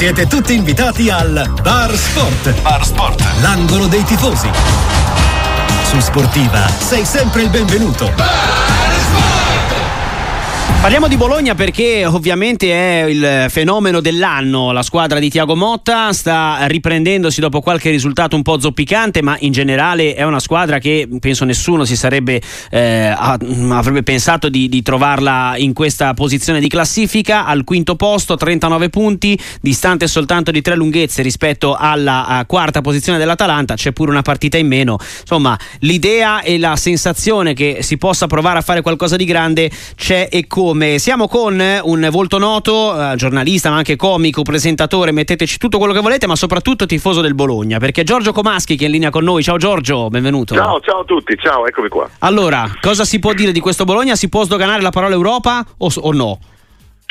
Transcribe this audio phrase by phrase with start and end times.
[0.00, 2.62] Siete tutti invitati al Bar Sport.
[2.62, 3.22] Bar Sport.
[3.42, 4.48] L'angolo dei tifosi.
[5.82, 8.10] Su Sportiva sei sempre il benvenuto.
[8.16, 8.60] Bar
[10.80, 14.72] Parliamo di Bologna perché ovviamente è il fenomeno dell'anno.
[14.72, 19.52] La squadra di Tiago Motta sta riprendendosi dopo qualche risultato un po' zoppicante, ma in
[19.52, 25.52] generale è una squadra che penso nessuno si sarebbe eh, avrebbe pensato di, di, trovarla
[25.58, 27.44] in questa posizione di classifica.
[27.44, 33.74] Al quinto posto, 39 punti, distante soltanto di tre lunghezze rispetto alla quarta posizione dell'Atalanta.
[33.74, 34.96] C'è pure una partita in meno.
[35.20, 40.28] Insomma, l'idea e la sensazione che si possa provare a fare qualcosa di grande c'è
[40.30, 40.98] e come come.
[40.98, 46.00] Siamo con un volto noto, eh, giornalista ma anche comico, presentatore, metteteci tutto quello che
[46.00, 49.42] volete, ma soprattutto tifoso del Bologna, perché Giorgio Comaschi che è in linea con noi.
[49.42, 50.54] Ciao Giorgio, benvenuto.
[50.54, 52.08] Ciao, ciao a tutti, ciao, eccomi qua.
[52.20, 54.14] Allora, cosa si può dire di questo Bologna?
[54.14, 56.38] Si può sdoganare la parola Europa o, o no?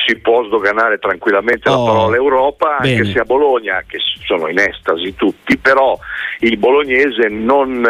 [0.05, 3.11] si può sdoganare tranquillamente oh, la parola Europa, anche bene.
[3.11, 5.99] se a Bologna, che sono in estasi tutti, però
[6.39, 7.85] il bolognese non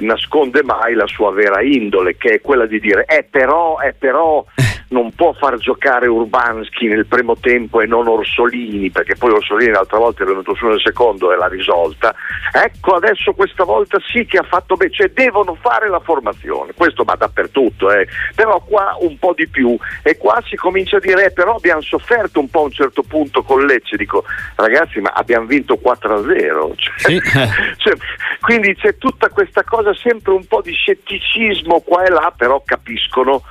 [0.00, 4.44] nasconde mai la sua vera indole, che è quella di dire, eh però, eh però,
[4.88, 9.98] non può far giocare Urbanski nel primo tempo e non Orsolini, perché poi Orsolini l'altra
[9.98, 12.14] volta è venuto su nel secondo e l'ha risolta.
[12.52, 17.02] Ecco, adesso questa volta sì che ha fatto bene, cioè devono fare la formazione, questo
[17.02, 18.06] va dappertutto, eh.
[18.34, 21.80] però qua un po' di più e qua si comincia a dire, eh, però abbiamo
[21.80, 26.72] sofferto un po' a un certo punto con Lecce, dico ragazzi ma abbiamo vinto 4-0,
[26.76, 27.20] cioè, sì.
[27.76, 27.94] cioè,
[28.40, 33.42] quindi c'è tutta questa cosa sempre un po' di scetticismo qua e là, però capiscono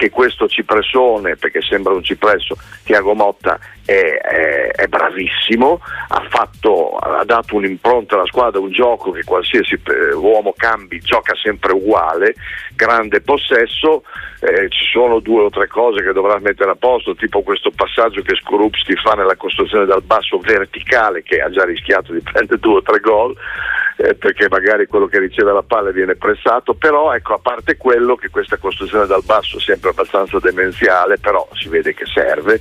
[0.00, 6.96] che questo cipressone, perché sembra un cipresso, Tiago Motta è, è, è bravissimo, ha, fatto,
[6.96, 12.34] ha, dato un'impronta alla squadra, un gioco che qualsiasi eh, uomo cambi gioca sempre uguale,
[12.74, 14.04] grande possesso,
[14.40, 18.22] eh, ci sono due o tre cose che dovrà mettere a posto, tipo questo passaggio
[18.22, 22.76] che Skorupski fa nella costruzione dal basso verticale che ha già rischiato di prendere due
[22.76, 23.36] o tre gol
[24.00, 28.16] eh, perché magari quello che riceve la palla viene pressato, però ecco, a parte quello
[28.16, 32.60] che questa costruzione dal basso è sempre abbastanza demenziale, però si vede che serve,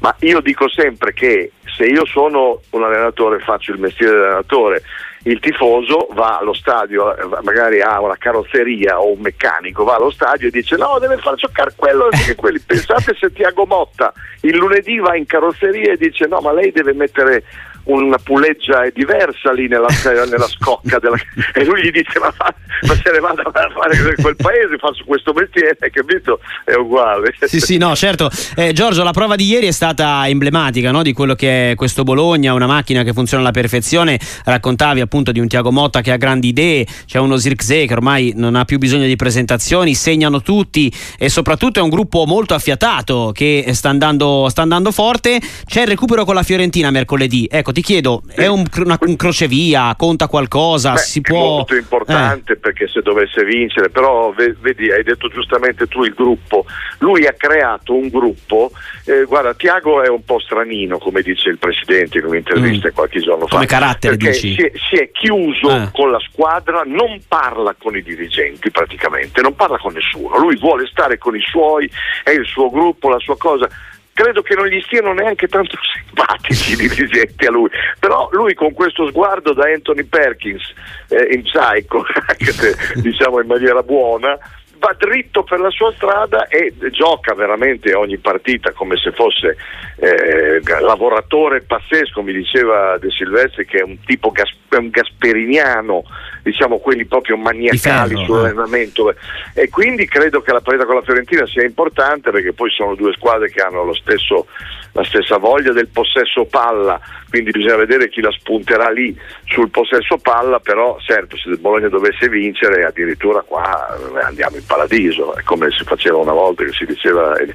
[0.00, 4.82] ma io dico sempre che se io sono un allenatore, faccio il mestiere dell'allenatore,
[5.28, 10.10] il tifoso va allo stadio, eh, magari ha una carrozzeria o un meccanico, va allo
[10.10, 12.58] stadio e dice no, deve far giocare quello e quelli.
[12.64, 14.12] Pensate se Tiago Motta
[14.42, 17.44] il lunedì va in carrozzeria e dice no, ma lei deve mettere
[17.88, 21.16] una puleggia è diversa lì nella, nella scocca della...
[21.54, 25.32] e lui gli dice ma, ma, se ne vada a fare quel paese faccio questo
[25.32, 29.70] mestiere capito è uguale sì sì no certo eh, Giorgio la prova di ieri è
[29.70, 31.02] stata emblematica no?
[31.02, 35.40] di quello che è questo Bologna una macchina che funziona alla perfezione raccontavi appunto di
[35.40, 38.78] un Tiago Motta che ha grandi idee c'è uno Zirkzee che ormai non ha più
[38.78, 44.48] bisogno di presentazioni segnano tutti e soprattutto è un gruppo molto affiatato che sta andando,
[44.48, 48.64] sta andando forte c'è il recupero con la Fiorentina mercoledì ecco ti chiedo, è un,
[48.76, 50.92] una, un crocevia, conta qualcosa?
[50.92, 51.56] Beh, si è può...
[51.56, 52.56] molto importante eh.
[52.56, 56.64] perché se dovesse vincere, però vedi, hai detto giustamente tu il gruppo,
[56.98, 58.70] lui ha creato un gruppo,
[59.04, 62.94] eh, guarda Tiago è un po' stranino come dice il presidente in un'intervista mm.
[62.94, 63.54] qualche giorno fa.
[63.54, 64.54] Come carattere dici?
[64.54, 65.88] Si è, si è chiuso eh.
[65.92, 70.86] con la squadra, non parla con i dirigenti praticamente, non parla con nessuno, lui vuole
[70.86, 71.90] stare con i suoi,
[72.24, 73.68] è il suo gruppo, la sua cosa.
[74.12, 77.70] Credo che non gli stiano neanche tanto simpatici i dirigenti a lui,
[78.00, 80.72] però lui con questo sguardo da Anthony Perkins
[81.08, 84.36] eh, in psycho, anche se diciamo in maniera buona,
[84.78, 89.56] va dritto per la sua strada e gioca veramente ogni partita come se fosse
[89.96, 96.04] eh, lavoratore pazzesco, mi diceva De Silvestri che è un tipo gas- un gasperiniano,
[96.42, 99.16] diciamo quelli proprio maniacali ferro, sull'allenamento eh.
[99.54, 103.12] e quindi credo che la partita con la Fiorentina sia importante perché poi sono due
[103.14, 104.46] squadre che hanno lo stesso
[104.92, 110.16] la stessa voglia del possesso palla, quindi bisogna vedere chi la spunterà lì sul possesso
[110.18, 115.42] palla, però certo se il Bologna dovesse vincere addirittura qua eh, andiamo in paradiso, è
[115.42, 117.52] come si faceva una volta che si diceva eh,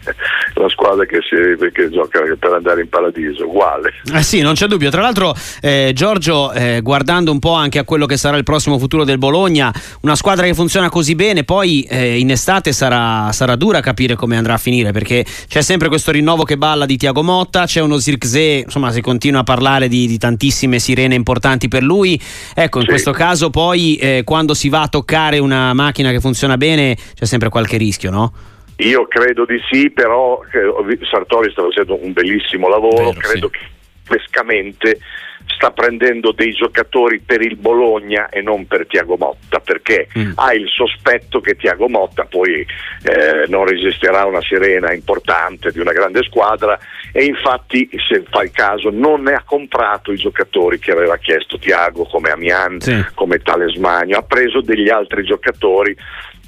[0.55, 1.35] la squadra che, si,
[1.71, 3.93] che gioca per andare in paradiso, uguale.
[4.13, 7.83] Eh sì, non c'è dubbio, tra l'altro eh, Giorgio eh, guardando un po' anche a
[7.85, 9.71] quello che sarà il prossimo futuro del Bologna,
[10.01, 14.35] una squadra che funziona così bene, poi eh, in estate sarà, sarà dura capire come
[14.35, 17.99] andrà a finire perché c'è sempre questo rinnovo che balla di Tiago Motta, c'è uno
[17.99, 22.19] Zirkzee, insomma si continua a parlare di, di tantissime sirene importanti per lui.
[22.55, 22.89] Ecco, in Sì.
[22.89, 27.49] questo caso poi quando si va a toccare una macchina che funziona bene c'è sempre
[27.49, 28.33] qualche rischio, no?
[28.77, 30.39] Io credo di sì, però
[31.09, 33.59] Sartori sta facendo un bellissimo lavoro, Vero, credo sì.
[33.59, 33.65] che
[34.03, 34.99] furbescamente
[35.45, 40.31] sta prendendo dei giocatori per il Bologna e non per Tiago Motta perché mm.
[40.35, 42.65] ha il sospetto che Tiago Motta poi
[43.03, 46.79] eh, non resisterà a una sirena importante di una grande squadra
[47.11, 51.59] e infatti se fa il caso non ne ha comprato i giocatori che aveva chiesto
[51.59, 53.05] Tiago come Amian, sì.
[53.13, 55.95] come Talesmagno, ha preso degli altri giocatori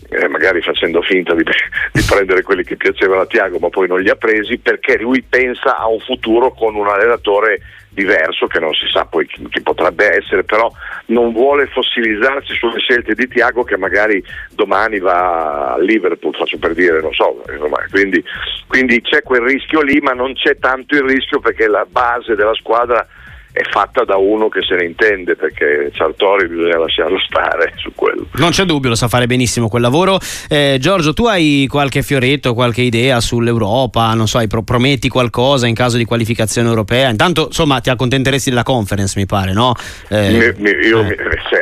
[0.10, 4.02] eh, magari facendo finta di, di, prendere quelli che piacevano a Tiago ma poi non
[4.02, 7.62] li ha presi perché lui pensa a un futuro con un allenatore
[7.96, 10.70] diverso che non si sa poi chi, chi, potrebbe essere, però
[11.08, 16.74] non vuole fossilizzarsi sulle scelte di Tiago che magari domani va a Liverpool, faccio per
[16.74, 17.42] dire, non so,
[17.90, 18.24] quindi,
[18.68, 22.54] quindi c'è quel rischio lì, ma non c'è tanto il rischio perché la base della
[22.54, 23.08] squadra
[23.56, 28.28] è fatta da uno che se ne intende perché Sartori bisogna lasciarlo stare su quello.
[28.34, 30.20] Non c'è dubbio, lo sa fare benissimo quel lavoro.
[30.50, 34.14] Eh, Giorgio, tu hai qualche fioretto, qualche idea sull'Europa?
[34.14, 37.08] Non so, prometti qualcosa in caso di qualificazione europea?
[37.08, 39.74] Intanto, insomma, ti accontenteresti della conference, mi pare, no?
[40.10, 41.16] Eh, mi, mi, io eh.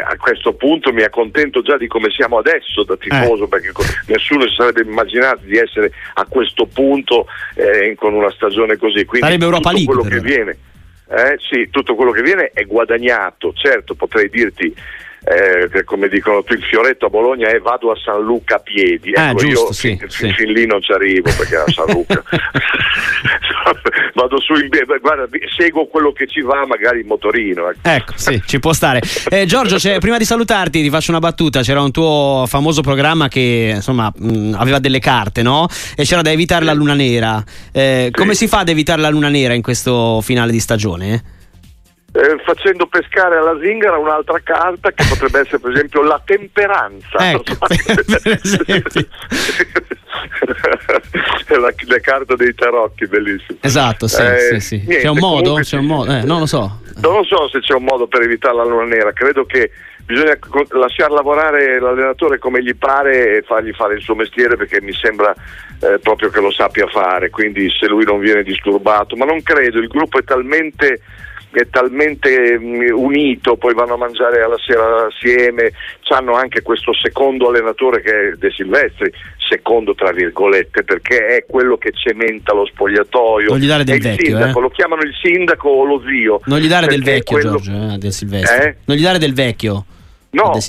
[0.03, 3.47] a questo punto mi accontento già di come siamo adesso da tifoso, eh.
[3.47, 3.71] perché
[4.07, 9.05] nessuno si sarebbe immaginato di essere a questo punto eh, con una stagione così.
[9.05, 9.93] Quindi Sarebbe Europa League.
[9.93, 10.57] quello che viene
[11.15, 14.73] eh, sì, tutto quello che viene è guadagnato, certo potrei dirti
[15.25, 19.13] eh, come dicono tu il fioretto a Bologna è vado a San Luca a piedi
[19.13, 20.33] ah, ecco giusto, io sì, fin, sì.
[20.33, 22.21] fin, lì non ci arrivo perché a San Luca
[24.13, 24.69] vado su in,
[25.01, 29.01] guarda, seguo quello che ci va magari in motorino ecco, ecco sì ci può stare.
[29.29, 31.61] Eh, Giorgio prima di salutarti ti faccio una battuta.
[31.61, 35.67] C'era un tuo famoso programma che insomma mh, aveva delle carte no?
[35.95, 37.43] e c'era da evitare la luna nera.
[37.71, 41.23] Eh, come si fa ad evitare la luna nera in questo finale di stagione?
[42.13, 47.31] eh, facendo pescare alla zingara un'altra carta che potrebbe essere per esempio la temperanza.
[47.31, 47.57] Ecco,
[51.59, 53.57] la, la, carta dei tarocchi, bellissimo.
[53.61, 54.75] Esatto, sì, eh, sì, sì.
[54.77, 55.53] Niente, c'è un modo?
[55.55, 56.11] C'è un modo?
[56.11, 56.81] Eh, non lo so.
[57.01, 59.71] Non lo so se c'è un modo per evitare la luna nera, credo che
[60.05, 60.37] bisogna
[60.71, 65.33] lasciare lavorare l'allenatore come gli pare e fargli fare il suo mestiere perché mi sembra
[65.81, 69.79] eh, proprio che lo sappia fare, quindi se lui non viene disturbato, ma non credo,
[69.79, 71.01] il gruppo è talmente
[71.53, 75.71] è talmente mm, unito, poi vanno a mangiare alla sera assieme,
[76.09, 79.11] hanno anche questo secondo allenatore che è De Silvestri,
[79.47, 83.49] secondo tra virgolette, perché è quello che cementa lo spogliatoio.
[83.49, 84.61] Non gli dare del vecchio, sindaco, eh?
[84.61, 86.41] lo chiamano il sindaco o lo zio.
[86.45, 87.57] Non gli dare del vecchio, quello...
[87.57, 88.65] Giorgio, eh, De Silvestri.
[88.65, 88.75] Eh?
[88.85, 89.85] Non gli dare del vecchio.
[90.33, 90.59] No,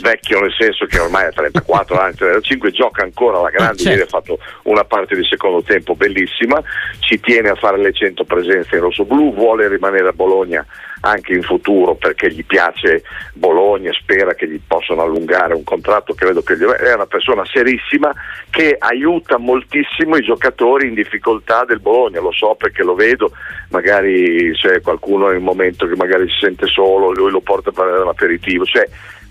[0.00, 3.88] vecchio nel senso che ormai ha 34 anni, 35, gioca ancora alla grande, ah, certo.
[3.90, 6.60] ieri ha fatto una parte di secondo tempo bellissima,
[6.98, 10.66] ci tiene a fare le 100 presenze in rosso-blu, vuole rimanere a Bologna
[11.02, 13.02] anche in futuro perché gli piace
[13.34, 16.64] Bologna, spera che gli possano allungare un contratto, credo che gli...
[16.64, 18.12] è una persona serissima
[18.50, 23.32] che aiuta moltissimo i giocatori in difficoltà del Bologna, lo so perché lo vedo,
[23.70, 28.08] magari c'è qualcuno nel momento che magari si sente solo, lui lo porta per un
[28.08, 28.86] aperitivo, cioè,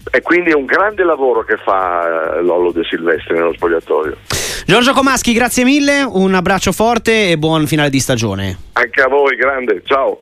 [0.09, 4.17] e quindi è un grande lavoro che fa eh, Lollo De Silvestri nello spogliatoio.
[4.65, 8.57] Giorgio Comaschi, grazie mille, un abbraccio forte e buon finale di stagione.
[8.73, 10.19] Anche a voi, grande, ciao.